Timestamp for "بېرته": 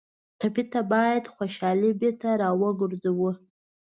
2.01-2.29